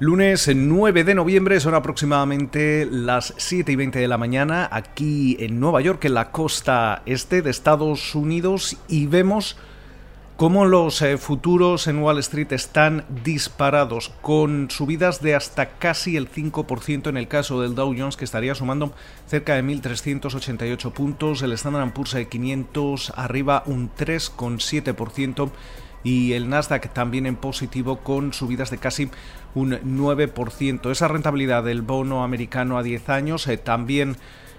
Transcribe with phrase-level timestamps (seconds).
[0.00, 5.58] Lunes 9 de noviembre son aproximadamente las 7 y 20 de la mañana aquí en
[5.58, 9.56] Nueva York, en la costa este de Estados Unidos, y vemos
[10.36, 16.30] cómo los eh, futuros en Wall Street están disparados, con subidas de hasta casi el
[16.30, 18.92] 5% en el caso del Dow Jones, que estaría sumando
[19.26, 25.50] cerca de 1.388 puntos, el Standard Poor's 500 arriba un 3,7%
[26.08, 29.10] y el Nasdaq también en positivo con subidas de casi
[29.54, 30.90] un 9%.
[30.90, 34.16] Esa rentabilidad del bono americano a 10 años eh, también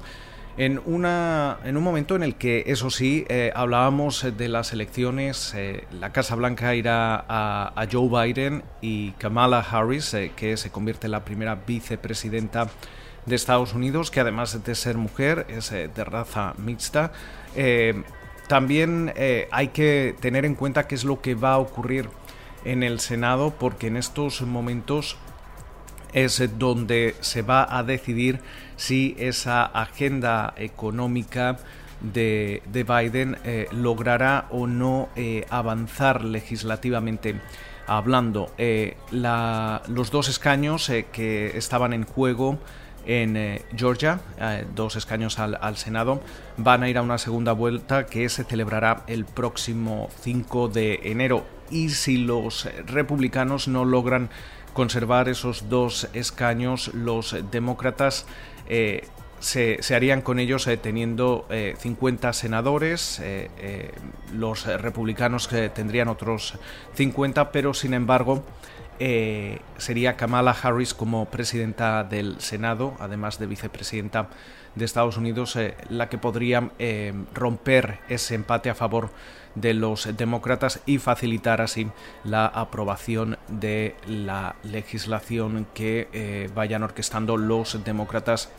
[0.57, 5.53] En, una, en un momento en el que, eso sí, eh, hablábamos de las elecciones,
[5.55, 11.11] eh, la Casa Blanca irá a, Joe Biden y Kamala Harris, que se convierte en
[11.11, 12.69] la primera vicepresidenta
[13.27, 17.11] de Estados Unidos, que además de ser mujer es de raza mixta.
[18.47, 19.13] también
[19.51, 22.09] hay que tener en cuenta qué es lo que va a ocurrir
[22.65, 25.17] en el Senado, porque en estos momentos
[26.17, 28.39] es donde se va a decidir
[28.75, 31.59] si esa agenda económica
[32.01, 37.39] de, Biden eh, logrará o no eh, avanzar legislativamente
[37.85, 38.51] hablando.
[38.57, 42.57] Eh, los dos escaños que estaban en juego
[43.05, 44.19] en Georgia,
[44.75, 46.21] dos escaños al, al, Senado,
[46.57, 51.45] van a ir a una segunda vuelta que se celebrará el próximo 5 de enero.
[51.69, 54.29] Y si los republicanos no logran
[54.77, 58.27] conservar esos dos escaños, los demócratas
[58.69, 59.07] eh,
[59.39, 61.47] se, harían con ellos eh, teniendo
[61.79, 63.19] 50 eh, senadores,
[64.35, 66.59] los republicanos tendrían otros
[66.93, 68.43] 50, pero sin embargo
[68.99, 74.29] sería Kamala Harris como presidenta del Senado, además de vicepresidenta
[74.75, 75.57] de Estados Unidos,
[75.89, 76.71] la que podría
[77.33, 79.09] romper ese empate a favor
[79.61, 81.87] de los demócratas y facilitar así
[82.23, 88.51] la aprobación de la legislación que eh, vayan orquestando los demócratas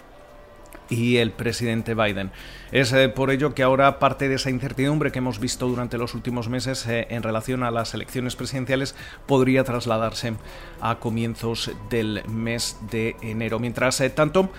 [0.88, 2.31] y el presidente Biden.
[2.72, 6.15] Es eh, por ello que ahora parte de esa incertidumbre que hemos visto durante los
[6.15, 8.95] últimos meses eh, en relación a las elecciones presidenciales
[9.27, 10.34] podría trasladarse
[10.80, 13.59] a comienzos del mes de enero.
[13.59, 14.51] Mientras tanto,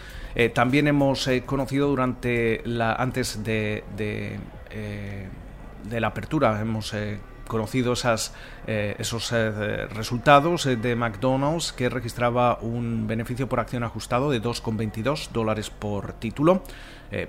[0.54, 3.84] también hemos conocido durante la antes de
[5.84, 6.60] de la apertura.
[6.60, 7.20] Hemos eh,
[7.50, 7.94] conocido
[8.68, 15.32] eh, esos eh, resultados de McDonald's que registraba un beneficio por acción ajustado de 2,22
[15.32, 16.64] dólares por título.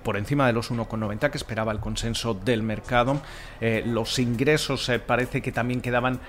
[0.02, 3.22] por encima de los 1,90 que esperaba el consenso del mercado.
[3.86, 6.20] los ingresos parece que también quedaban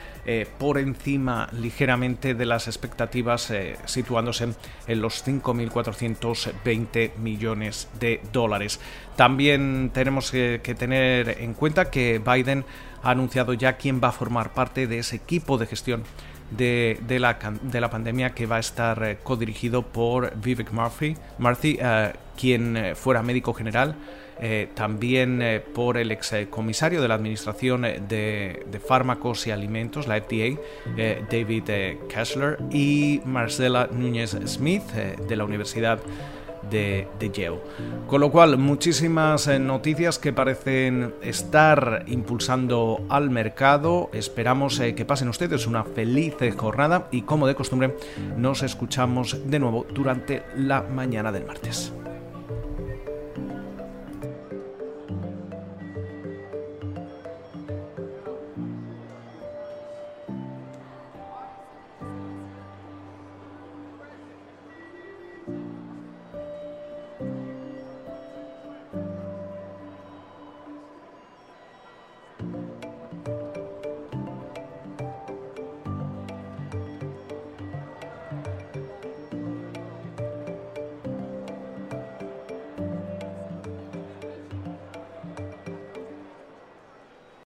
[0.57, 3.51] por encima ligeramente de las expectativas,
[3.83, 4.53] situándose
[4.87, 8.79] en los 5.420 millones de dólares.
[9.21, 12.65] También tenemos que, tener en cuenta que Biden
[13.03, 16.03] ha anunciado ya quién va a formar parte de ese equipo de gestión
[16.51, 22.13] de, la, de pandemia que va a estar eh, codirigido por Vivek Murphy, Murphy, eh,
[22.37, 23.95] quien eh, fuera médico general
[24.73, 30.59] también por el excomisario de la Administración de, Fármacos y Alimentos, la FDA,
[31.29, 31.69] David
[32.09, 35.99] Kessler, y Marcela Núñez Smith de la Universidad
[36.71, 37.59] de, Yale.
[38.07, 44.09] Con lo cual, muchísimas eh, noticias que parecen estar impulsando al mercado.
[44.13, 47.95] Esperamos eh, que pasen ustedes una feliz jornada y como de costumbre
[48.37, 51.93] nos escuchamos de nuevo durante la mañana del martes.